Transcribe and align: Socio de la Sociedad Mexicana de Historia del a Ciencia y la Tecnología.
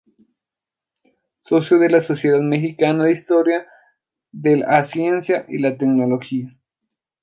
Socio 1.43 1.77
de 1.77 1.87
la 1.91 1.99
Sociedad 1.99 2.39
Mexicana 2.41 3.03
de 3.03 3.11
Historia 3.11 3.67
del 4.31 4.63
a 4.63 4.81
Ciencia 4.81 5.45
y 5.47 5.59
la 5.59 5.77
Tecnología. 5.77 6.57